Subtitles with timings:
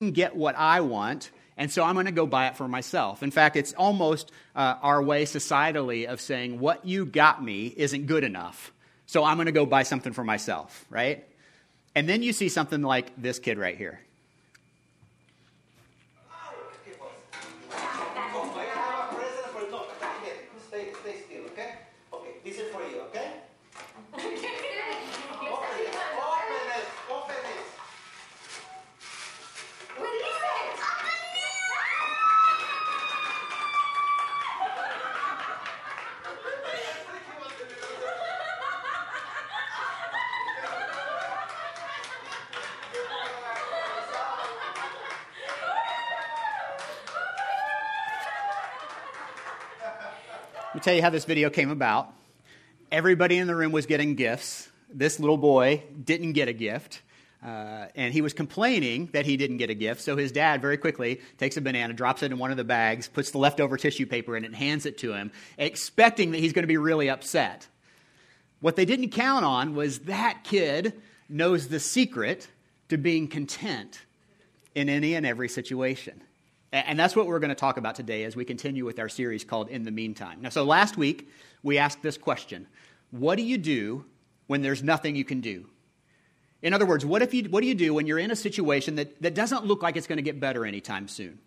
[0.00, 3.24] can get what I want, and so I'm going to go buy it for myself.
[3.24, 8.06] In fact, it's almost uh, our way societally of saying, what you got me isn't
[8.06, 8.72] good enough,
[9.06, 11.26] so I'm going to go buy something for myself, right?
[11.96, 13.98] And then you see something like this kid right here.
[50.88, 52.14] Tell you how this video came about.
[52.90, 54.70] Everybody in the room was getting gifts.
[54.88, 57.02] This little boy didn't get a gift.
[57.44, 60.00] Uh, and he was complaining that he didn't get a gift.
[60.00, 63.06] So his dad very quickly takes a banana, drops it in one of the bags,
[63.06, 66.54] puts the leftover tissue paper in it, and hands it to him, expecting that he's
[66.54, 67.66] going to be really upset.
[68.60, 70.94] What they didn't count on was that kid
[71.28, 72.48] knows the secret
[72.88, 74.00] to being content
[74.74, 76.22] in any and every situation.
[76.72, 79.42] And that's what we're going to talk about today as we continue with our series
[79.42, 80.42] called In the Meantime.
[80.42, 81.30] Now, so last week,
[81.62, 82.66] we asked this question
[83.10, 84.04] What do you do
[84.46, 85.66] when there's nothing you can do?
[86.60, 88.96] In other words, what, if you, what do you do when you're in a situation
[88.96, 91.38] that, that doesn't look like it's going to get better anytime soon?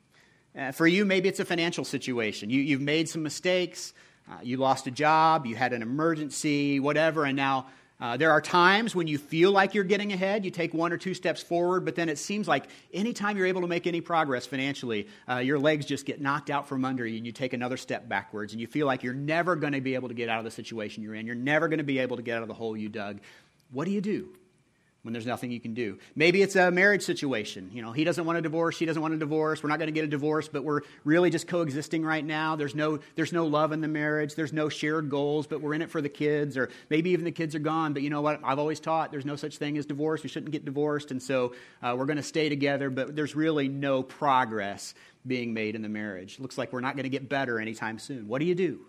[0.58, 2.50] Uh, for you, maybe it's a financial situation.
[2.50, 3.94] You, you've made some mistakes,
[4.30, 7.67] uh, you lost a job, you had an emergency, whatever, and now
[8.02, 10.97] uh, there are times when you feel like you're getting ahead, you take one or
[10.97, 14.47] two steps forward, but then it seems like anytime you're able to make any progress
[14.47, 17.77] financially, uh, your legs just get knocked out from under you and you take another
[17.77, 20.39] step backwards and you feel like you're never going to be able to get out
[20.39, 21.27] of the situation you're in.
[21.27, 23.19] You're never going to be able to get out of the hole you dug.
[23.72, 24.29] What do you do?
[25.03, 25.97] When there's nothing you can do.
[26.16, 27.71] Maybe it's a marriage situation.
[27.73, 29.63] You know, he doesn't want a divorce, she doesn't want a divorce.
[29.63, 32.55] We're not going to get a divorce, but we're really just coexisting right now.
[32.55, 34.35] There's no there's no love in the marriage.
[34.35, 37.31] There's no shared goals, but we're in it for the kids or maybe even the
[37.31, 38.39] kids are gone, but you know what?
[38.44, 40.22] I've always taught there's no such thing as divorce.
[40.22, 43.68] We shouldn't get divorced, and so uh, we're going to stay together, but there's really
[43.68, 44.94] no progress
[45.25, 46.39] being made in the marriage.
[46.39, 48.28] Looks like we're not going to get better anytime soon.
[48.28, 48.81] What do you do?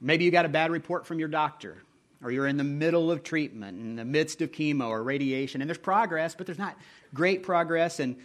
[0.00, 1.82] Maybe you got a bad report from your doctor
[2.24, 5.68] or you're in the middle of treatment, in the midst of chemo or radiation, and
[5.68, 6.74] there's progress, but there's not
[7.12, 8.16] great progress, and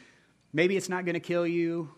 [0.54, 1.90] maybe it's not going to kill you,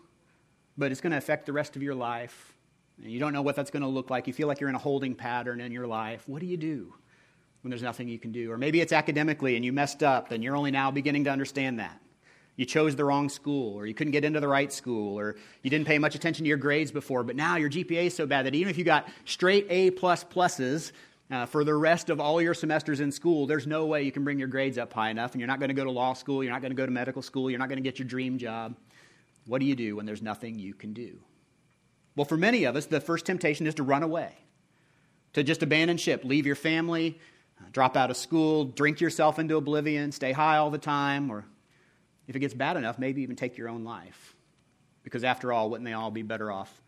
[0.76, 2.52] but it's going to affect the rest of your life.
[3.00, 4.26] And you don't know what that's going to look like.
[4.26, 6.24] You feel like you're in a holding pattern in your life.
[6.26, 6.92] What do you do
[7.62, 8.50] when there's nothing you can do?
[8.50, 11.78] Or maybe it's academically and you messed up, and you're only now beginning to understand
[11.78, 12.00] that.
[12.56, 15.70] You chose the wrong school, or you couldn't get into the right school, or you
[15.70, 18.44] didn't pay much attention to your grades before, but now your GPA is so bad
[18.46, 20.90] that even if you got straight A plus pluses,
[21.32, 24.22] uh, for the rest of all your semesters in school, there's no way you can
[24.22, 26.44] bring your grades up high enough, and you're not going to go to law school,
[26.44, 28.36] you're not going to go to medical school, you're not going to get your dream
[28.36, 28.76] job.
[29.46, 31.20] What do you do when there's nothing you can do?
[32.16, 34.30] Well, for many of us, the first temptation is to run away,
[35.32, 37.18] to just abandon ship, leave your family,
[37.58, 41.46] uh, drop out of school, drink yourself into oblivion, stay high all the time, or
[42.28, 44.36] if it gets bad enough, maybe even take your own life.
[45.02, 46.81] Because after all, wouldn't they all be better off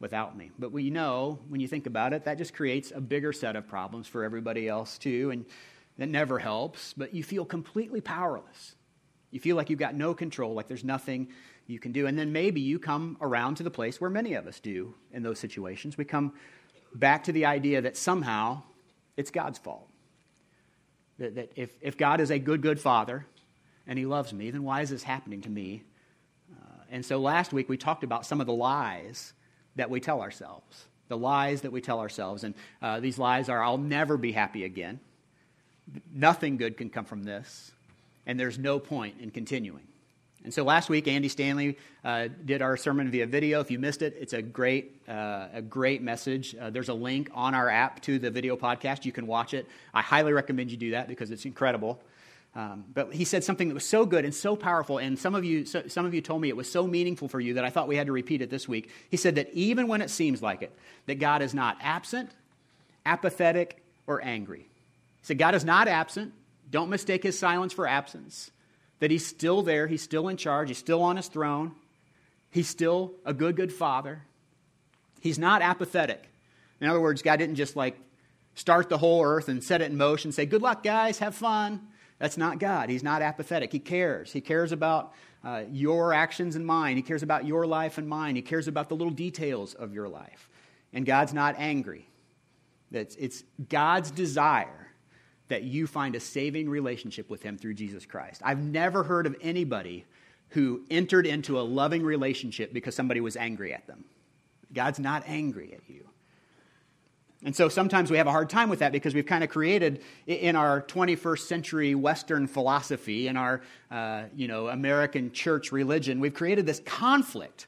[0.00, 0.50] without me.
[0.58, 3.66] But we know, when you think about it, that just creates a bigger set of
[3.66, 5.46] problems for everybody else too, and
[5.98, 6.92] that never helps.
[6.92, 8.74] But you feel completely powerless.
[9.30, 11.28] You feel like you've got no control, like there's nothing
[11.66, 12.06] you can do.
[12.06, 15.22] And then maybe you come around to the place where many of us do in
[15.22, 15.98] those situations.
[15.98, 16.34] We come
[16.94, 18.62] back to the idea that somehow
[19.16, 19.88] it's God's fault.
[21.18, 23.26] That, that if, if God is a good, good father
[23.86, 25.82] and he loves me, then why is this happening to me?
[26.52, 29.32] Uh, and so last week we talked about some of the lies
[29.76, 32.44] that we tell ourselves, the lies that we tell ourselves.
[32.44, 35.00] And uh, these lies are I'll never be happy again.
[36.12, 37.72] Nothing good can come from this.
[38.26, 39.86] And there's no point in continuing.
[40.46, 43.60] And so last week, Andy Stanley uh, did our sermon via video.
[43.60, 46.54] If you missed it, it's a great, uh, a great message.
[46.54, 49.04] Uh, there's a link on our app to the video podcast.
[49.04, 49.66] You can watch it.
[49.92, 52.00] I highly recommend you do that because it's incredible.
[52.56, 55.44] Um, but he said something that was so good and so powerful, and some of,
[55.44, 57.70] you, so, some of you told me it was so meaningful for you that I
[57.70, 58.88] thought we had to repeat it this week.
[59.10, 60.72] He said that even when it seems like it,
[61.04, 62.30] that God is not absent,
[63.04, 64.60] apathetic, or angry.
[64.60, 66.32] He said, God is not absent.
[66.70, 68.50] Don't mistake his silence for absence.
[69.00, 71.72] That he's still there, he's still in charge, he's still on his throne,
[72.50, 74.22] he's still a good, good father.
[75.20, 76.24] He's not apathetic.
[76.80, 77.98] In other words, God didn't just like
[78.54, 81.88] start the whole earth and set it in motion, say, Good luck, guys, have fun.
[82.18, 82.88] That's not God.
[82.88, 83.72] He's not apathetic.
[83.72, 84.32] He cares.
[84.32, 85.12] He cares about
[85.44, 86.96] uh, your actions and mine.
[86.96, 88.36] He cares about your life and mine.
[88.36, 90.48] He cares about the little details of your life.
[90.92, 92.08] And God's not angry.
[92.90, 94.88] It's, it's God's desire
[95.48, 98.40] that you find a saving relationship with Him through Jesus Christ.
[98.44, 100.04] I've never heard of anybody
[100.50, 104.04] who entered into a loving relationship because somebody was angry at them.
[104.72, 106.08] God's not angry at you.
[107.44, 110.02] And so sometimes we have a hard time with that because we've kind of created
[110.26, 116.34] in our 21st century Western philosophy, in our uh, you know, American church religion, we've
[116.34, 117.66] created this conflict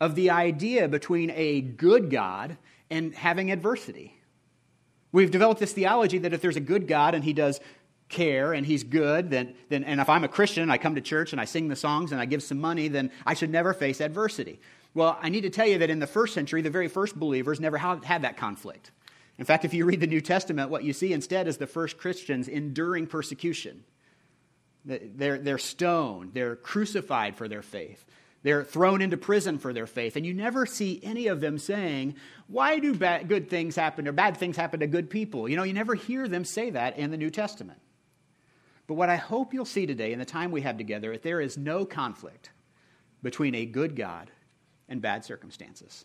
[0.00, 2.56] of the idea between a good God
[2.90, 4.18] and having adversity.
[5.10, 7.60] We've developed this theology that if there's a good God and he does
[8.08, 11.00] care and he's good, then, then, and if I'm a Christian, and I come to
[11.00, 13.74] church and I sing the songs and I give some money, then I should never
[13.74, 14.60] face adversity.
[14.94, 17.60] Well, I need to tell you that in the first century, the very first believers
[17.60, 18.90] never had that conflict.
[19.38, 21.96] In fact, if you read the New Testament, what you see instead is the first
[21.96, 23.84] Christians enduring persecution.
[24.84, 28.04] They're, they're stoned, they're crucified for their faith,
[28.42, 30.16] they're thrown into prison for their faith.
[30.16, 32.16] And you never see any of them saying,
[32.48, 35.48] Why do bad, good things happen or bad things happen to good people?
[35.48, 37.78] You know, you never hear them say that in the New Testament.
[38.88, 41.40] But what I hope you'll see today in the time we have together, that there
[41.40, 42.50] is no conflict
[43.22, 44.30] between a good God
[44.92, 46.04] and bad circumstances.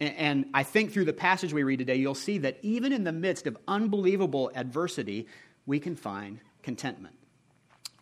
[0.00, 3.12] And I think through the passage we read today, you'll see that even in the
[3.12, 5.26] midst of unbelievable adversity,
[5.66, 7.16] we can find contentment.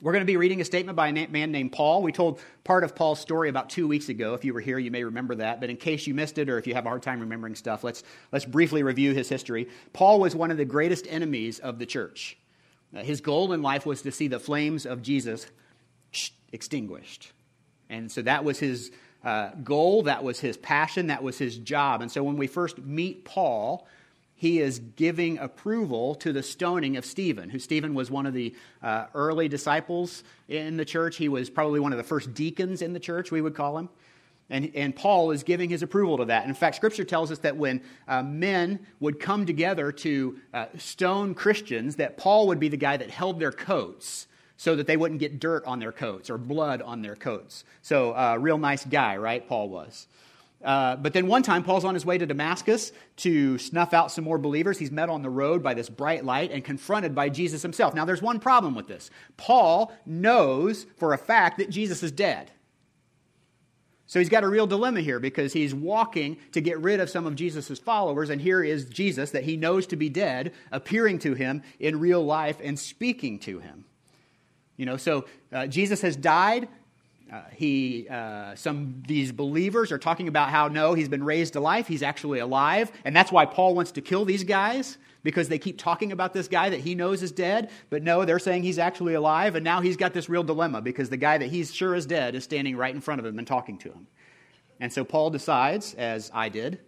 [0.02, 2.02] We're going to be reading a statement by a man named Paul.
[2.02, 4.34] We told part of Paul's story about two weeks ago.
[4.34, 5.58] If you were here, you may remember that.
[5.58, 7.82] But in case you missed it or if you have a hard time remembering stuff,
[7.82, 9.70] let's, let's briefly review his history.
[9.94, 12.36] Paul was one of the greatest enemies of the church.
[12.94, 15.46] Uh, his goal in life was to see the flames of Jesus
[16.52, 17.32] extinguished.
[17.88, 18.90] And so that was his
[19.26, 22.00] uh, goal, that was his passion, that was his job.
[22.00, 23.88] And so when we first meet Paul,
[24.36, 28.54] he is giving approval to the stoning of Stephen, who Stephen was one of the
[28.84, 31.16] uh, early disciples in the church.
[31.16, 33.88] He was probably one of the first deacons in the church, we would call him.
[34.48, 36.46] And, and Paul is giving his approval to that.
[36.46, 41.34] in fact, Scripture tells us that when uh, men would come together to uh, stone
[41.34, 45.20] Christians, that Paul would be the guy that held their coats so that they wouldn't
[45.20, 47.64] get dirt on their coats or blood on their coats.
[47.82, 49.46] So, uh, real nice guy, right?
[49.46, 50.06] Paul was.
[50.64, 54.24] Uh, but then one time, Paul's on his way to Damascus to snuff out some
[54.24, 54.78] more believers.
[54.78, 57.94] He's met on the road by this bright light and confronted by Jesus himself.
[57.94, 59.10] Now, there's one problem with this.
[59.36, 62.50] Paul knows for a fact that Jesus is dead.
[64.08, 67.26] So he's got a real dilemma here because he's walking to get rid of some
[67.26, 71.34] of Jesus' followers, and here is Jesus that he knows to be dead appearing to
[71.34, 73.84] him in real life and speaking to him.
[74.76, 76.68] You know, so uh, Jesus has died.
[77.32, 81.60] Uh, he, uh, some these believers are talking about how no, he's been raised to
[81.60, 81.88] life.
[81.88, 85.76] He's actually alive, and that's why Paul wants to kill these guys because they keep
[85.76, 87.70] talking about this guy that he knows is dead.
[87.90, 91.10] But no, they're saying he's actually alive, and now he's got this real dilemma because
[91.10, 93.46] the guy that he's sure is dead is standing right in front of him and
[93.46, 94.06] talking to him.
[94.78, 96.78] And so Paul decides, as I did,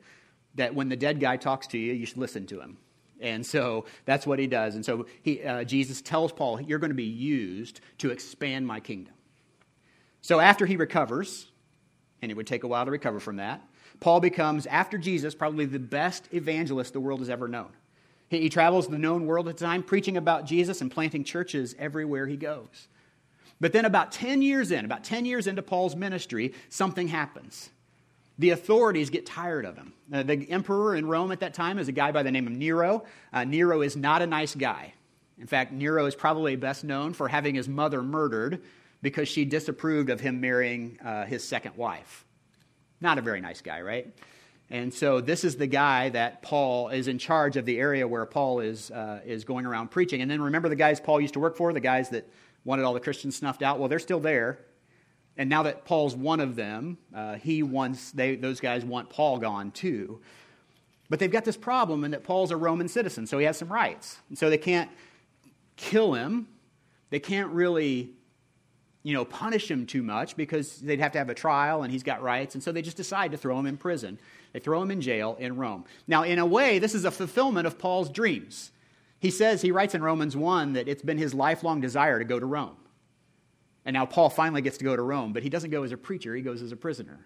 [0.55, 2.77] that when the dead guy talks to you, you should listen to him.
[3.21, 4.75] And so that's what he does.
[4.75, 8.81] And so he, uh, Jesus tells Paul, You're going to be used to expand my
[8.81, 9.15] kingdom.
[10.21, 11.49] So after he recovers,
[12.23, 13.63] and it would take a while to recover from that,
[14.01, 17.71] Paul becomes, after Jesus, probably the best evangelist the world has ever known.
[18.29, 21.75] He, he travels the known world at the time, preaching about Jesus and planting churches
[21.79, 22.89] everywhere he goes.
[23.61, 27.71] But then, about 10 years in, about 10 years into Paul's ministry, something happens
[28.39, 29.93] the authorities get tired of him.
[30.13, 32.53] Uh, the emperor in Rome at that time is a guy by the name of
[32.53, 33.05] Nero.
[33.33, 34.95] Uh, Nero is not a nice guy.
[35.39, 38.63] In fact, Nero is probably best known for having his mother murdered
[39.03, 42.25] because she disapproved of him marrying uh, his second wife.
[43.01, 44.13] Not a very nice guy, right?
[44.71, 48.27] And so this is the guy that Paul is in charge of the area where
[48.27, 50.21] Paul is, uh, is going around preaching.
[50.21, 52.29] And then remember the guys Paul used to work for, the guys that
[52.65, 53.79] wanted all the Christians snuffed out?
[53.79, 54.59] Well, they're still there.
[55.39, 59.39] And now that Paul's one of them, uh, he wants, they, those guys want Paul
[59.39, 60.21] gone too.
[61.09, 63.73] But they've got this problem in that Paul's a Roman citizen, so he has some
[63.73, 64.19] rights.
[64.29, 64.91] And so they can't
[65.77, 66.49] kill him.
[67.11, 68.11] They can't really,
[69.05, 72.03] you know, punish him too much because they'd have to have a trial and he's
[72.03, 72.55] got rights.
[72.55, 74.19] And so they just decide to throw him in prison.
[74.53, 75.85] They throw him in jail in Rome.
[76.09, 78.73] Now, in a way, this is a fulfillment of Paul's dreams.
[79.21, 82.41] He says, he writes in Romans 1 that it's been his lifelong desire to go
[82.41, 82.77] to Rome.
[83.89, 85.97] And now Paul finally gets to go to Rome, but he doesn't go as a
[85.97, 87.21] preacher, he goes as a prisoner.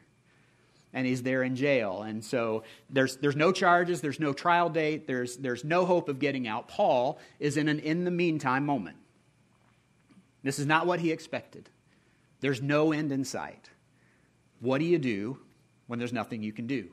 [0.93, 2.03] And he's there in jail.
[2.03, 6.21] And so there's, there's no charges, there's no trial date, there's, there's no hope of
[6.21, 6.69] getting out.
[6.69, 8.97] Paul is in an in the meantime moment.
[10.45, 11.69] This is not what he expected.
[12.39, 13.71] There's no end in sight.
[14.61, 15.41] What do you do
[15.89, 16.91] when there's nothing you can do?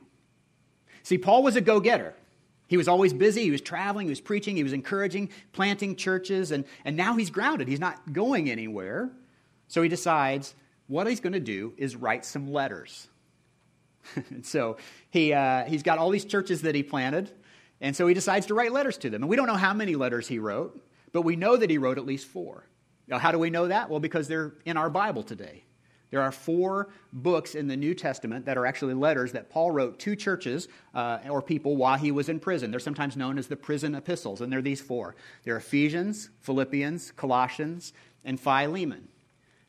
[1.04, 2.16] See, Paul was a go getter.
[2.66, 3.44] He was always busy.
[3.44, 4.08] He was traveling.
[4.08, 4.56] He was preaching.
[4.56, 6.50] He was encouraging, planting churches.
[6.50, 7.68] And, and now he's grounded.
[7.68, 9.12] He's not going anywhere.
[9.70, 10.56] So he decides
[10.88, 13.08] what he's going to do is write some letters.
[14.30, 14.78] And so
[15.10, 17.30] he, uh, he's got all these churches that he planted,
[17.80, 19.22] and so he decides to write letters to them.
[19.22, 21.98] And we don't know how many letters he wrote, but we know that he wrote
[21.98, 22.66] at least four.
[23.06, 23.88] Now, how do we know that?
[23.88, 25.64] Well, because they're in our Bible today.
[26.10, 30.00] There are four books in the New Testament that are actually letters that Paul wrote
[30.00, 32.72] to churches uh, or people while he was in prison.
[32.72, 35.14] They're sometimes known as the prison epistles, and they're these four.
[35.44, 37.92] They're Ephesians, Philippians, Colossians,
[38.24, 39.06] and Philemon.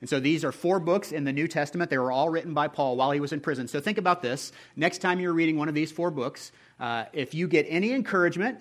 [0.01, 1.91] And so these are four books in the New Testament.
[1.91, 3.67] They were all written by Paul while he was in prison.
[3.67, 4.51] So think about this.
[4.75, 8.59] Next time you're reading one of these four books, uh, if you get any encouragement,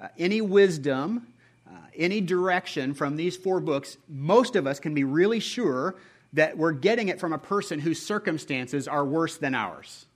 [0.00, 1.26] uh, any wisdom,
[1.68, 5.94] uh, any direction from these four books, most of us can be really sure
[6.32, 10.06] that we're getting it from a person whose circumstances are worse than ours.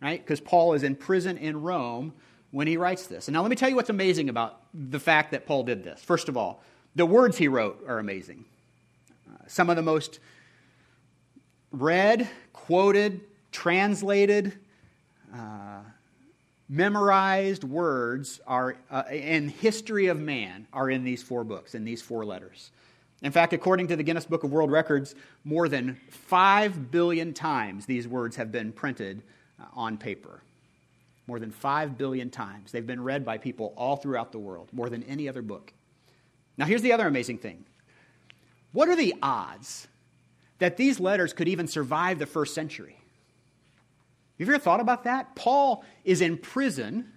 [0.00, 0.24] Right?
[0.24, 2.14] Because Paul is in prison in Rome
[2.50, 3.28] when he writes this.
[3.28, 6.00] And now let me tell you what's amazing about the fact that Paul did this.
[6.00, 6.62] First of all,
[6.94, 8.46] the words he wrote are amazing.
[9.46, 10.20] Some of the most
[11.72, 13.20] read, quoted,
[13.52, 14.58] translated,
[15.34, 15.80] uh,
[16.68, 22.02] memorized words are uh, in history of man are in these four books in these
[22.02, 22.70] four letters
[23.22, 27.84] in fact, according to the Guinness Book of World Records, more than 5 billion times
[27.84, 29.22] these words have been printed
[29.60, 30.42] uh, on paper.
[31.26, 32.70] More than 5 billion times.
[32.70, 35.72] They've been read by people all throughout the world, more than any other book.
[36.56, 37.64] Now, here's the other amazing thing
[38.78, 39.88] what are the odds
[40.60, 42.96] that these letters could even survive the first century?
[44.38, 45.34] Have you ever thought about that?
[45.34, 47.12] Paul is in prison,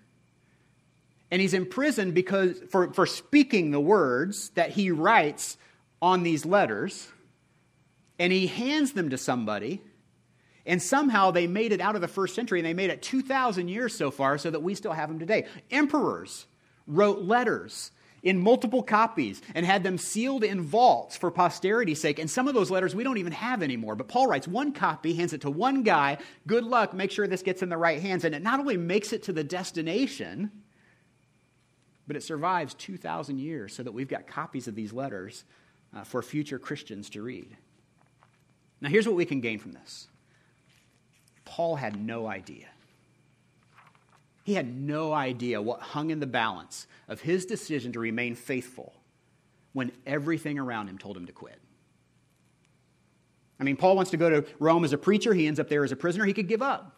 [1.29, 5.55] and he's in prison because for, for speaking the words that he writes
[6.01, 7.07] on these letters
[8.17, 9.83] and he hands them to somebody.
[10.65, 13.67] And somehow they made it out of the first century and they made it 2,000
[13.67, 15.45] years so far so that we still have them today.
[15.69, 16.47] Emperors
[16.87, 17.91] wrote letters
[18.23, 22.19] in multiple copies and had them sealed in vaults for posterity's sake.
[22.19, 23.95] And some of those letters we don't even have anymore.
[23.95, 26.17] But Paul writes one copy, hands it to one guy.
[26.45, 28.23] Good luck, make sure this gets in the right hands.
[28.23, 30.51] And it not only makes it to the destination,
[32.07, 35.43] but it survives 2,000 years so that we've got copies of these letters
[35.95, 37.55] uh, for future Christians to read.
[38.81, 40.07] Now, here's what we can gain from this
[41.45, 42.67] Paul had no idea.
[44.43, 48.93] He had no idea what hung in the balance of his decision to remain faithful
[49.73, 51.59] when everything around him told him to quit.
[53.59, 55.33] I mean, Paul wants to go to Rome as a preacher.
[55.33, 56.25] He ends up there as a prisoner.
[56.25, 56.97] He could give up.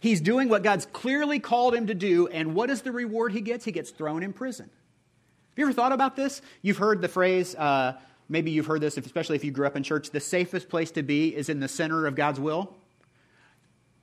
[0.00, 3.42] He's doing what God's clearly called him to do, and what is the reward he
[3.42, 3.64] gets?
[3.66, 6.42] He gets thrown in prison Have you ever thought about this?
[6.62, 9.82] You've heard the phrase, uh, maybe you've heard this, especially if you grew up in
[9.82, 12.74] church, the safest place to be is in the center of God's will.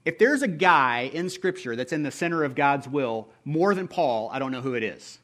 [0.07, 3.89] If there's a guy in Scripture that's in the center of God's will more than
[3.89, 5.19] Paul, I don't know who it is.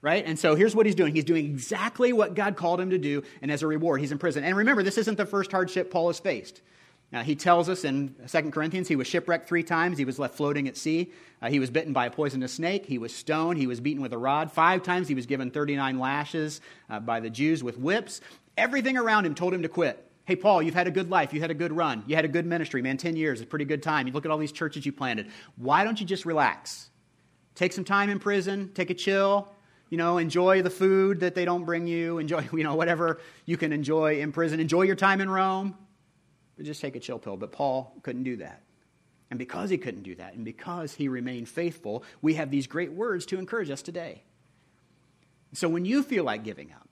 [0.00, 0.24] Right?
[0.24, 1.14] And so here's what he's doing.
[1.14, 4.16] He's doing exactly what God called him to do, and as a reward, he's in
[4.16, 4.42] prison.
[4.42, 6.62] And remember, this isn't the first hardship Paul has faced.
[7.24, 9.98] He tells us in 2 Corinthians he was shipwrecked three times.
[9.98, 11.12] He was left floating at sea.
[11.42, 12.86] Uh, he was bitten by a poisonous snake.
[12.86, 13.58] He was stoned.
[13.58, 14.50] He was beaten with a rod.
[14.50, 18.22] Five times he was given 39 lashes uh, by the Jews with whips.
[18.56, 20.10] Everything around him told him to quit.
[20.26, 21.32] Hey, Paul, you've had a good life.
[21.34, 22.02] You had a good run.
[22.06, 22.96] You had a good ministry, man.
[22.96, 24.06] 10 years, is a pretty good time.
[24.06, 25.28] You look at all these churches you planted.
[25.56, 26.88] Why don't you just relax?
[27.54, 29.48] Take some time in prison, take a chill,
[29.90, 33.56] you know, enjoy the food that they don't bring you, enjoy, you know, whatever you
[33.56, 34.60] can enjoy in prison.
[34.60, 35.76] Enjoy your time in Rome
[36.56, 37.36] but just take a chill pill.
[37.36, 38.62] But Paul couldn't do that.
[39.30, 42.92] And because he couldn't do that, and because he remained faithful, we have these great
[42.92, 44.22] words to encourage us today.
[45.54, 46.83] So when you feel like giving up,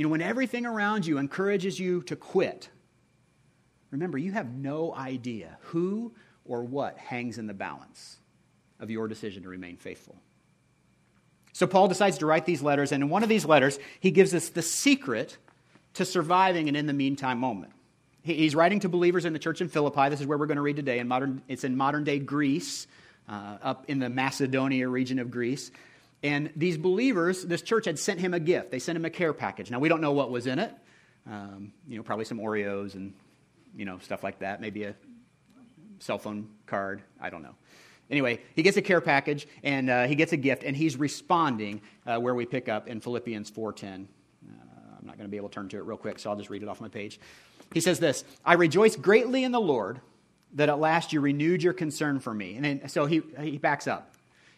[0.00, 2.70] you know, when everything around you encourages you to quit,
[3.90, 6.14] remember, you have no idea who
[6.46, 8.16] or what hangs in the balance
[8.78, 10.16] of your decision to remain faithful.
[11.52, 14.32] So Paul decides to write these letters, and in one of these letters, he gives
[14.32, 15.36] us the secret
[15.92, 17.74] to surviving an in the meantime moment.
[18.22, 20.08] He's writing to believers in the church in Philippi.
[20.08, 21.00] This is where we're going to read today.
[21.00, 22.86] In modern, it's in modern day Greece,
[23.28, 25.70] uh, up in the Macedonia region of Greece.
[26.22, 28.70] And these believers, this church had sent him a gift.
[28.70, 29.70] They sent him a care package.
[29.70, 30.72] Now, we don't know what was in it.
[31.26, 33.14] Um, you know, probably some Oreos and,
[33.74, 34.60] you know, stuff like that.
[34.60, 34.94] Maybe a
[35.98, 37.02] cell phone card.
[37.20, 37.54] I don't know.
[38.10, 41.80] Anyway, he gets a care package and uh, he gets a gift, and he's responding
[42.06, 43.84] uh, where we pick up in Philippians 4.10.
[43.84, 43.96] Uh,
[44.98, 46.50] I'm not going to be able to turn to it real quick, so I'll just
[46.50, 47.20] read it off my page.
[47.72, 50.00] He says this I rejoice greatly in the Lord
[50.54, 52.56] that at last you renewed your concern for me.
[52.56, 54.09] And then, so he, he backs up.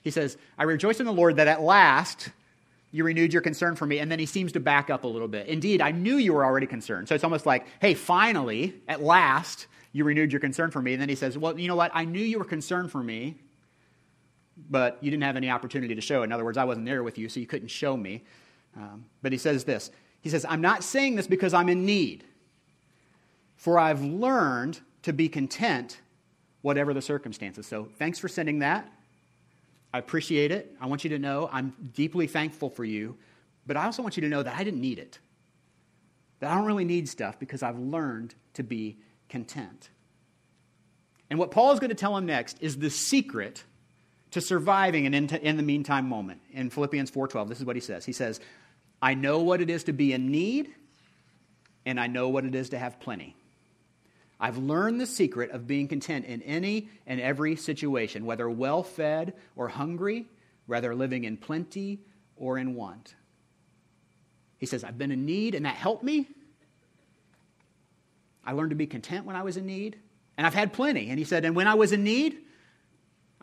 [0.03, 2.31] He says, I rejoice in the Lord that at last
[2.93, 3.99] you renewed your concern for me.
[3.99, 5.47] And then he seems to back up a little bit.
[5.47, 7.09] Indeed, I knew you were already concerned.
[7.09, 10.93] So it's almost like, hey, finally, at last, you renewed your concern for me.
[10.93, 11.91] And then he says, well, you know what?
[11.95, 13.37] I knew you were concerned for me,
[14.69, 16.23] but you didn't have any opportunity to show.
[16.23, 18.25] In other words, I wasn't there with you, so you couldn't show me.
[18.77, 19.91] Um, but he says this
[20.21, 22.25] He says, I'm not saying this because I'm in need.
[23.57, 26.01] For I've learned to be content,
[26.61, 27.67] whatever the circumstances.
[27.67, 28.91] So thanks for sending that.
[29.93, 30.75] I appreciate it.
[30.81, 33.17] I want you to know I'm deeply thankful for you,
[33.67, 35.19] but I also want you to know that I didn't need it.
[36.43, 39.91] that I don't really need stuff because I've learned to be content.
[41.31, 43.63] And what Paul is going to tell him next is the secret
[44.33, 46.41] to surviving an in, the meantime moment.
[46.51, 48.05] In Philippians 4:12, this is what he says.
[48.05, 48.41] He says,
[49.01, 50.75] "I know what it is to be in need,
[51.87, 53.37] and I know what it is to have plenty."
[54.43, 59.35] I've learned the secret of being content in any and every situation, whether well fed
[59.55, 60.27] or hungry,
[60.67, 62.01] whether living in plenty
[62.37, 63.15] or in want.
[64.59, 66.27] He says, I've been in need, and that helped me.
[68.45, 69.97] I learned to be content when I was in need,
[70.37, 71.11] and I've had plenty.
[71.11, 72.39] And he said, and when I was in need,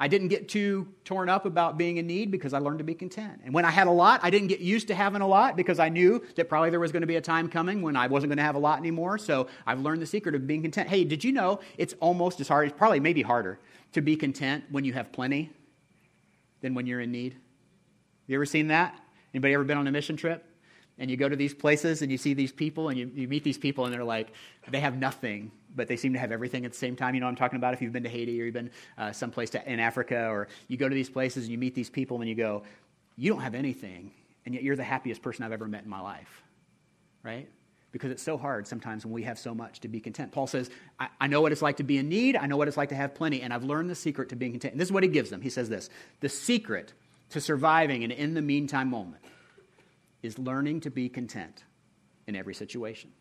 [0.02, 2.96] I didn't get too torn up about being in need because I learned to be
[2.96, 3.42] content.
[3.44, 5.78] And when I had a lot, I didn't get used to having a lot because
[5.78, 8.30] I knew that probably there was going to be a time coming when I wasn't
[8.30, 9.18] going to have a lot anymore.
[9.18, 10.88] So I've learned the secret of being content.
[10.88, 13.60] Hey, did you know it's almost as hard, it's probably maybe harder
[13.92, 15.52] to be content when you have plenty
[16.62, 17.36] than when you're in need?
[18.28, 18.98] You ever seen that?
[19.34, 20.46] Anybody ever been on a mission trip?
[20.98, 23.44] And you go to these places and you see these people and you, you meet
[23.44, 24.32] these people and they're like,
[24.70, 27.14] they have nothing but they seem to have everything at the same time.
[27.14, 27.74] You know what I'm talking about?
[27.74, 30.78] If you've been to Haiti or you've been uh, someplace to, in Africa, or you
[30.78, 32.64] go to these places and you meet these people and you go,
[33.16, 34.12] you don't have anything,
[34.46, 36.44] and yet you're the happiest person I've ever met in my life,
[37.24, 37.50] right?
[37.92, 40.32] Because it's so hard sometimes when we have so much to be content.
[40.32, 42.68] Paul says, I, I know what it's like to be in need, I know what
[42.68, 44.74] it's like to have plenty, and I've learned the secret to being content.
[44.74, 45.42] And this is what he gives them.
[45.42, 45.90] He says this
[46.22, 46.94] The secret
[47.32, 49.24] to surviving an in the meantime moment
[50.22, 51.64] is learning to be content
[52.28, 53.12] in every situation.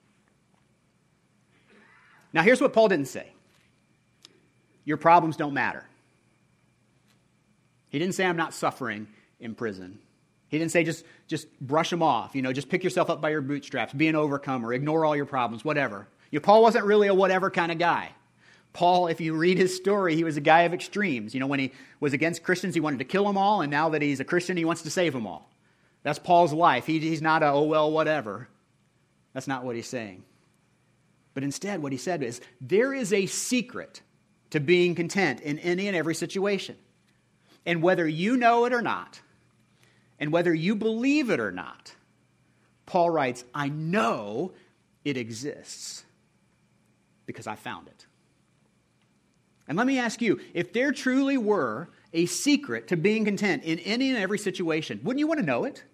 [2.32, 3.28] Now, here's what Paul didn't say
[4.84, 5.84] Your problems don't matter.
[7.90, 9.06] He didn't say, I'm not suffering
[9.40, 9.98] in prison.
[10.48, 13.30] He didn't say just, just brush them off, you know, just pick yourself up by
[13.30, 16.06] your bootstraps, be an overcomer, ignore all your problems, whatever.
[16.30, 18.10] You know, Paul wasn't really a whatever kind of guy.
[18.72, 21.34] Paul, if you read his story, he was a guy of extremes.
[21.34, 23.88] You know, when he was against Christians, he wanted to kill them all, and now
[23.90, 25.50] that he's a Christian, he wants to save them all.
[26.02, 26.86] That's Paul's life.
[26.86, 28.48] He, he's not a, oh, well, whatever.
[29.34, 30.22] That's not what he's saying.
[31.38, 34.02] But instead, what he said is there is a secret
[34.50, 36.74] to being content in any and every situation.
[37.64, 39.20] And whether you know it or not,
[40.18, 41.94] and whether you believe it or not,
[42.86, 44.50] Paul writes, I know
[45.04, 46.04] it exists
[47.24, 48.06] because I found it.
[49.68, 53.78] And let me ask you if there truly were a secret to being content in
[53.78, 55.84] any and every situation, wouldn't you want to know it?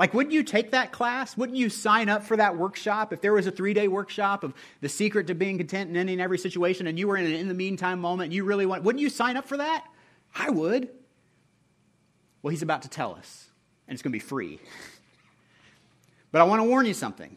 [0.00, 1.36] Like, wouldn't you take that class?
[1.36, 4.54] Wouldn't you sign up for that workshop if there was a three day workshop of
[4.80, 7.32] the secret to being content in any and every situation and you were in an
[7.32, 9.84] in the meantime moment and you really want, wouldn't you sign up for that?
[10.34, 10.88] I would.
[12.40, 13.50] Well, he's about to tell us,
[13.86, 14.58] and it's going to be free.
[16.32, 17.36] But I want to warn you something.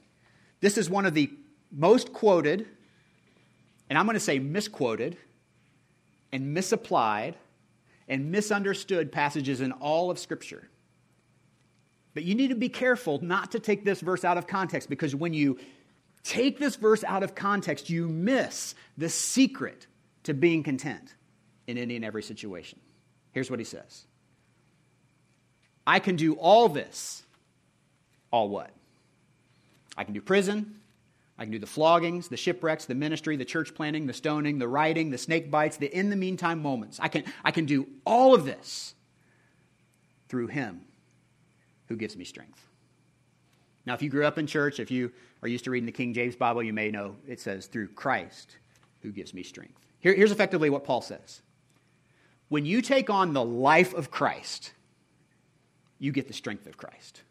[0.62, 1.30] This is one of the
[1.70, 2.66] most quoted,
[3.90, 5.18] and I'm going to say misquoted,
[6.32, 7.36] and misapplied,
[8.08, 10.70] and misunderstood passages in all of Scripture.
[12.14, 15.16] But you need to be careful not to take this verse out of context because
[15.16, 15.58] when you
[16.24, 19.88] take this verse out of context, you miss the secret
[20.24, 21.16] to being content
[21.68, 22.80] in any and every situation.
[23.32, 24.06] Here's what he says
[25.86, 27.24] I can do all this.
[28.32, 28.72] All what?
[29.98, 30.80] I can do prison.
[31.38, 34.68] I can do the floggings, the shipwrecks, the ministry, the church planting, the stoning, the
[34.68, 37.00] writing, the snake bites, the in the meantime moments.
[37.02, 38.94] I can, I can do all of this
[40.30, 40.82] through him
[41.94, 42.68] who gives me strength.
[43.86, 45.12] Now, if you grew up in church, if you
[45.44, 48.58] are used to reading the King James Bible, you may know it says, through Christ
[49.04, 49.80] who gives me strength.
[50.00, 51.44] Here, here's effectively what Paul says
[52.50, 54.74] When you take on the life of Christ,
[56.00, 57.22] you get the strength of Christ.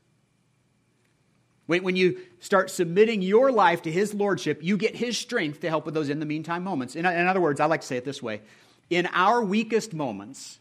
[1.66, 5.68] When, when you start submitting your life to his lordship, you get his strength to
[5.68, 6.94] help with those in the meantime moments.
[6.94, 8.42] In, in other words, I like to say it this way
[8.90, 10.61] in our weakest moments,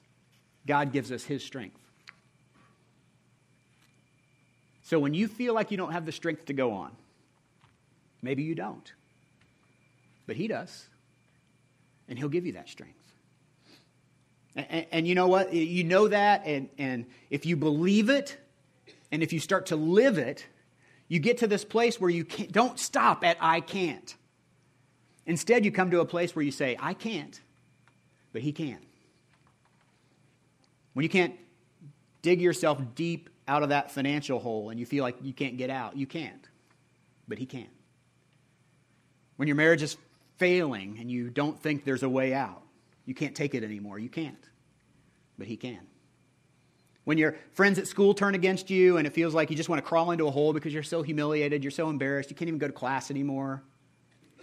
[0.65, 1.80] God gives us his strength.
[4.91, 6.91] So when you feel like you don't have the strength to go on,
[8.21, 8.91] maybe you don't,
[10.27, 10.85] but He does,
[12.09, 12.99] and He'll give you that strength.
[14.53, 15.53] And, and, you know what?
[15.53, 18.35] You know that, and, and if you believe it,
[19.13, 20.45] and if you start to live it,
[21.07, 24.13] you get to this place where you don't stop at I can't.
[25.25, 27.39] Instead, you come to a place where you say, I can't,
[28.33, 28.79] but He can.
[30.91, 31.35] When you can't
[32.21, 35.69] dig yourself deep out of that financial hole and you feel like you can't get
[35.69, 36.47] out, you can't.
[37.27, 37.67] But He can.
[39.35, 39.97] When your marriage is
[40.37, 42.61] failing and you don't think there's a way out,
[43.05, 44.47] you can't take it anymore, you can't.
[45.37, 45.81] But He can.
[47.03, 49.83] When your friends at school turn against you and it feels like you just want
[49.83, 52.57] to crawl into a hole because you're so humiliated, you're so embarrassed, you can't even
[52.57, 53.63] go to class anymore,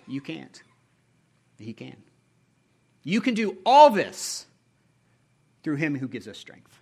[0.07, 0.63] you can't.
[1.59, 1.97] He can.
[3.05, 4.45] You can do all this
[5.63, 6.79] through Him who gives us strength.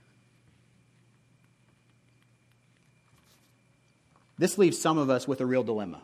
[4.39, 6.01] This leaves some of us with a real dilemma.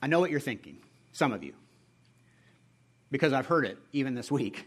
[0.00, 0.78] I know what you're thinking,
[1.12, 1.54] some of you,
[3.10, 4.66] because I've heard it even this week.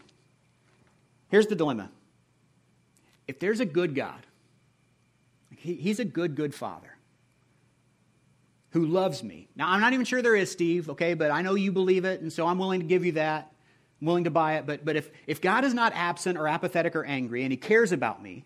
[1.28, 1.90] Here's the dilemma
[3.28, 4.26] if there's a good God,
[5.50, 6.96] he's a good, good father
[8.70, 9.48] who loves me.
[9.56, 12.20] Now, I'm not even sure there is, Steve, okay, but I know you believe it,
[12.20, 13.52] and so I'm willing to give you that.
[14.00, 14.66] I'm willing to buy it.
[14.66, 17.92] But, but if, if God is not absent or apathetic or angry, and he cares
[17.92, 18.44] about me,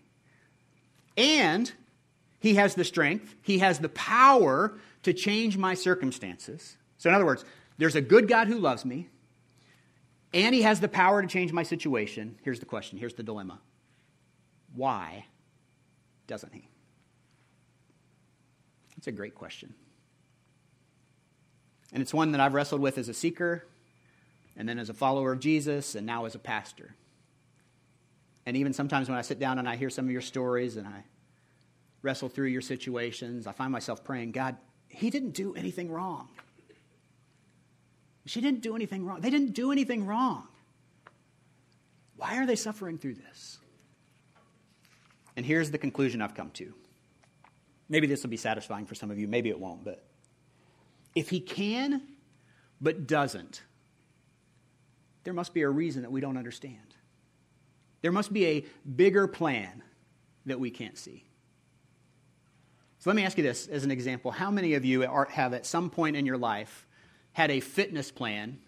[1.17, 1.71] and
[2.39, 6.77] he has the strength, he has the power to change my circumstances.
[6.97, 7.45] So, in other words,
[7.77, 9.07] there's a good God who loves me,
[10.33, 12.37] and he has the power to change my situation.
[12.43, 13.59] Here's the question here's the dilemma.
[14.75, 15.25] Why
[16.27, 16.67] doesn't he?
[18.95, 19.73] That's a great question.
[21.91, 23.65] And it's one that I've wrestled with as a seeker,
[24.55, 26.95] and then as a follower of Jesus, and now as a pastor.
[28.45, 30.87] And even sometimes when I sit down and I hear some of your stories and
[30.87, 31.03] I
[32.01, 36.27] wrestle through your situations, I find myself praying, God, He didn't do anything wrong.
[38.25, 39.21] She didn't do anything wrong.
[39.21, 40.47] They didn't do anything wrong.
[42.17, 43.57] Why are they suffering through this?
[45.35, 46.73] And here's the conclusion I've come to.
[47.89, 50.03] Maybe this will be satisfying for some of you, maybe it won't, but
[51.15, 52.01] if he can
[52.79, 53.63] but doesn't,
[55.23, 56.90] there must be a reason that we don't understand.
[58.01, 59.83] There must be a bigger plan
[60.45, 61.25] that we can't see.
[62.99, 64.31] So let me ask you this as an example.
[64.31, 66.85] How many of you are, have at some point in your life
[67.33, 68.59] had a fitness plan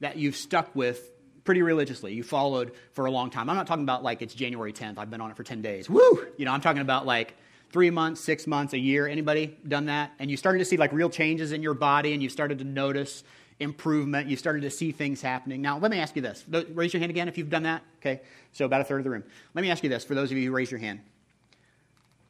[0.00, 1.12] that you've stuck with
[1.44, 2.12] pretty religiously?
[2.12, 3.48] You followed for a long time.
[3.48, 5.88] I'm not talking about like it's January 10th, I've been on it for 10 days.
[5.88, 6.26] Woo!
[6.36, 7.36] You know, I'm talking about like
[7.70, 9.06] three months, six months, a year.
[9.06, 10.12] Anybody done that?
[10.18, 12.64] And you started to see like real changes in your body and you started to
[12.64, 13.22] notice
[13.58, 14.28] improvement.
[14.28, 15.62] You started to see things happening.
[15.62, 16.44] Now, let me ask you this.
[16.48, 17.82] Raise your hand again if you've done that.
[18.00, 18.20] Okay,
[18.52, 19.24] so about a third of the room.
[19.54, 21.00] Let me ask you this for those of you who raise your hand.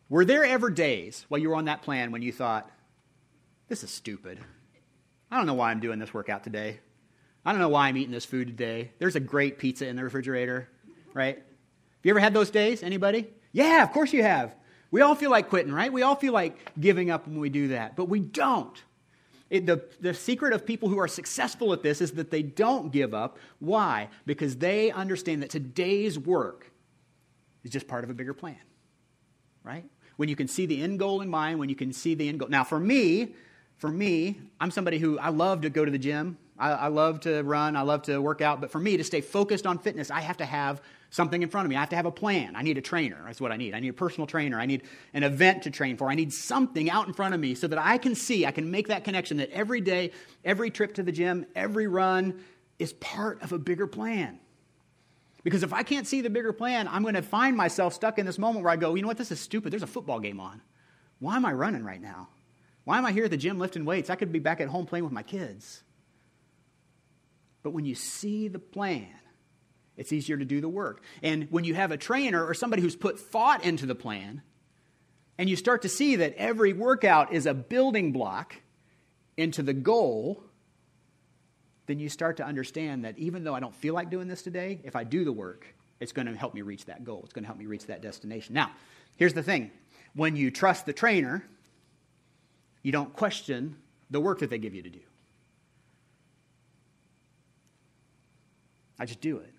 [0.09, 2.71] Were there ever days while you were on that plan when you thought,
[3.69, 4.39] this is stupid?
[5.31, 6.79] I don't know why I'm doing this workout today.
[7.45, 8.93] I don't know why I'm eating this food today.
[8.99, 10.69] There's a great pizza in the refrigerator,
[11.13, 11.37] right?
[11.37, 11.45] Have
[12.05, 12.85] you ever had those days?
[12.85, 13.27] Anybody?
[13.51, 14.55] Yeah, of course you have.
[14.93, 15.93] We all feel like quitting, right?
[15.93, 18.81] We all feel like giving up when we do that, but we don't.
[19.49, 22.91] It, the, the secret of people who are successful at this is that they don't
[22.91, 23.39] give up.
[23.61, 24.09] Why?
[24.25, 26.73] Because they understand that today's work
[27.63, 28.59] is just part of a bigger plan,
[29.63, 29.85] right?
[30.17, 32.41] When you can see the end goal in mind, when you can see the end
[32.41, 32.49] goal.
[32.49, 33.35] Now, for me,
[33.77, 36.39] for me, I'm somebody who I love to go to the gym.
[36.59, 37.77] I, I love to run.
[37.77, 38.61] I love to work out.
[38.61, 40.81] But for me, to stay focused on fitness, I have to have
[41.11, 41.77] something in front of me.
[41.77, 42.57] I have to have a plan.
[42.57, 43.23] I need a trainer.
[43.25, 43.75] That's what I need.
[43.75, 44.59] I need a personal trainer.
[44.59, 44.83] I need
[45.15, 46.11] an event to train for.
[46.11, 48.71] I need something out in front of me so that I can see, I can
[48.71, 50.13] make that connection that every day,
[50.45, 52.43] every trip to the gym, every run
[52.79, 54.39] is part of a bigger plan.
[55.43, 58.27] Because if I can't see the bigger plan, I'm going to find myself stuck in
[58.27, 59.73] this moment where I go, you know what, this is stupid.
[59.73, 60.61] There's a football game on.
[61.21, 62.29] Why am I running right now?
[62.85, 64.11] Why am I here at the gym lifting weights?
[64.11, 65.83] I could be back at home playing with my kids.
[67.63, 69.09] But when you see the plan,
[69.97, 71.03] it's easier to do the work.
[71.23, 74.43] And when you have a trainer or somebody who's put thought into the plan,
[75.39, 78.57] and you start to see that every workout is a building block
[79.37, 80.43] into the goal,
[81.87, 84.81] then you start to understand that even though I don't feel like doing this today,
[84.85, 85.67] if I do the work,
[86.01, 87.23] it's going to help me reach that goal.
[87.25, 88.55] It's going to help me reach that destination.
[88.55, 88.71] Now,
[89.17, 89.71] here's the thing
[90.15, 91.45] when you trust the trainer,
[92.83, 93.77] you don't question
[94.11, 95.01] the work that they give you to do.
[98.99, 99.53] I just do it.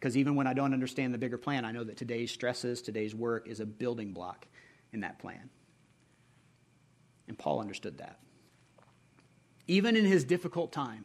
[0.00, 3.14] Because even when I don't understand the bigger plan, I know that today's stresses, today's
[3.14, 4.46] work is a building block
[4.94, 5.50] in that plan.
[7.28, 8.18] And Paul understood that.
[9.68, 11.04] Even in his difficult time,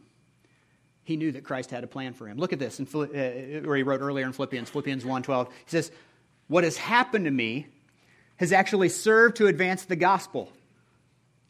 [1.03, 2.38] he knew that Christ had a plan for him.
[2.38, 5.47] Look at this, in, uh, where he wrote earlier in Philippians, Philippians 1.12.
[5.49, 5.91] He says,
[6.47, 7.67] what has happened to me
[8.38, 10.49] has actually served to advance the gospel.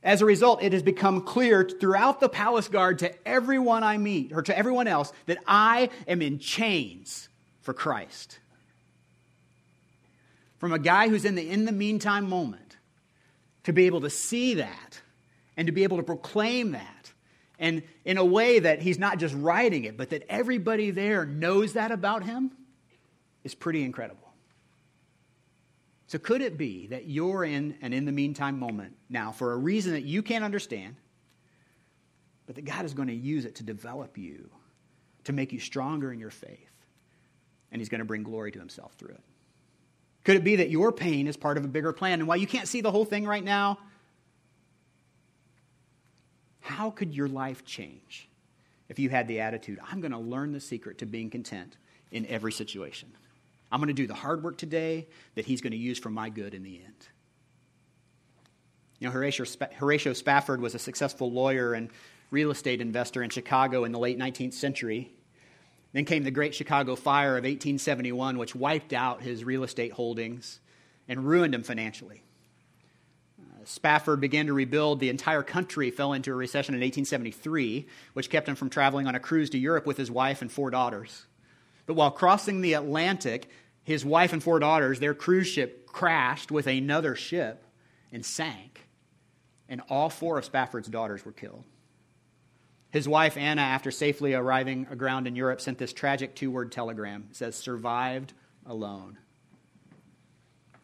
[0.01, 4.33] As a result, it has become clear throughout the palace guard to everyone I meet,
[4.33, 7.29] or to everyone else, that I am in chains
[7.65, 8.39] for Christ.
[10.59, 12.77] From a guy who's in the in the meantime moment,
[13.63, 15.01] to be able to see that
[15.57, 17.11] and to be able to proclaim that,
[17.59, 21.73] and in a way that he's not just writing it, but that everybody there knows
[21.73, 22.51] that about him,
[23.43, 24.21] is pretty incredible.
[26.07, 29.57] So, could it be that you're in an in the meantime moment now for a
[29.57, 30.97] reason that you can't understand,
[32.45, 34.51] but that God is going to use it to develop you,
[35.23, 36.74] to make you stronger in your faith?
[37.75, 39.19] And he's going to bring glory to himself through it.
[40.23, 42.21] Could it be that your pain is part of a bigger plan?
[42.21, 43.79] And while you can't see the whole thing right now,
[46.61, 48.29] how could your life change
[48.87, 51.75] if you had the attitude, I'm going to learn the secret to being content
[52.13, 53.09] in every situation?
[53.73, 56.29] I'm going to do the hard work today that he's going to use for my
[56.29, 57.09] good in the end.
[58.99, 61.89] You know, Horatio, Horatio Spafford was a successful lawyer and
[62.31, 65.11] real estate investor in Chicago in the late 19th century.
[65.95, 70.59] Then came the Great Chicago Fire of 1871, which wiped out his real estate holdings
[71.07, 72.21] and ruined him financially.
[73.39, 74.99] Uh, Spafford began to rebuild.
[74.99, 79.15] The entire country fell into a recession in 1873, which kept him from traveling on
[79.15, 81.27] a cruise to Europe with his wife and four daughters.
[81.85, 83.47] But while crossing the Atlantic,
[83.81, 87.63] his wife and four daughters, their cruise ship crashed with another ship
[88.11, 88.89] and sank.
[89.69, 91.63] And all four of Spafford's daughters were killed.
[92.95, 97.25] His wife, Anna, after safely arriving aground in Europe, sent this tragic two word telegram.
[97.29, 98.31] It says, survived
[98.65, 99.17] alone.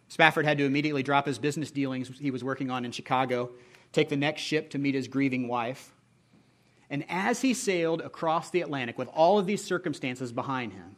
[0.10, 3.52] Spafford had to immediately drop his business dealings he was working on in Chicago,
[3.94, 5.94] take the next ship to meet his grieving wife.
[6.90, 10.98] And as he sailed across the Atlantic with all of these circumstances behind him,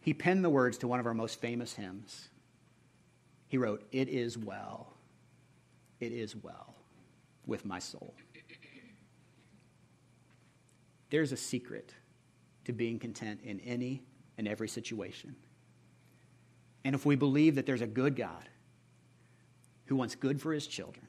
[0.00, 2.30] he penned the words to one of our most famous hymns.
[3.48, 4.94] He wrote, It is well,
[6.00, 6.74] it is well
[7.44, 8.14] with my soul.
[11.14, 11.94] There's a secret
[12.64, 14.02] to being content in any
[14.36, 15.36] and every situation.
[16.84, 18.48] And if we believe that there's a good God
[19.84, 21.06] who wants good for his children,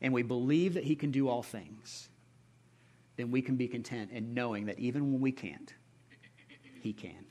[0.00, 2.08] and we believe that he can do all things,
[3.14, 5.72] then we can be content in knowing that even when we can't,
[6.82, 7.26] he can.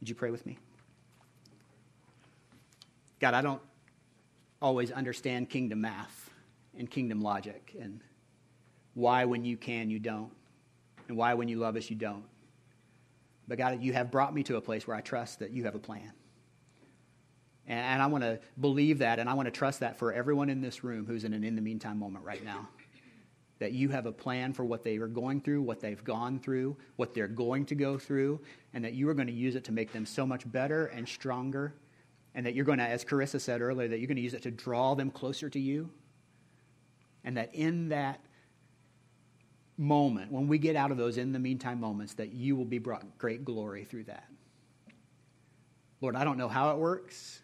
[0.00, 0.56] Would you pray with me?
[3.20, 3.60] God, I don't
[4.62, 6.30] always understand kingdom math
[6.74, 8.00] and kingdom logic and
[8.94, 10.32] why when you can, you don't,
[11.10, 12.24] and why when you love us, you don't.
[13.48, 15.74] But God, you have brought me to a place where I trust that you have
[15.74, 16.12] a plan.
[17.66, 20.60] And I want to believe that, and I want to trust that for everyone in
[20.60, 22.68] this room who's in an in the meantime moment right now.
[23.58, 26.76] That you have a plan for what they are going through, what they've gone through,
[26.96, 28.40] what they're going to go through,
[28.72, 31.06] and that you are going to use it to make them so much better and
[31.06, 31.74] stronger.
[32.34, 34.42] And that you're going to, as Carissa said earlier, that you're going to use it
[34.42, 35.90] to draw them closer to you.
[37.24, 38.20] And that in that
[39.80, 42.78] moment, when we get out of those in the meantime moments, that you will be
[42.78, 44.28] brought great glory through that.
[46.00, 47.40] Lord, I don't know how it works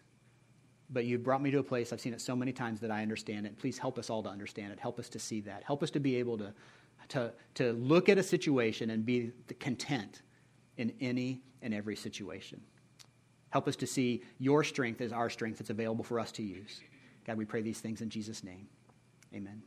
[0.89, 3.01] but you've brought me to a place, I've seen it so many times that I
[3.01, 3.57] understand it.
[3.57, 4.79] Please help us all to understand it.
[4.79, 5.63] Help us to see that.
[5.63, 6.53] Help us to be able to,
[7.09, 10.21] to, to look at a situation and be content
[10.77, 12.61] in any and every situation.
[13.49, 16.81] Help us to see your strength as our strength that's available for us to use.
[17.25, 18.67] God, we pray these things in Jesus' name.
[19.33, 19.61] Amen.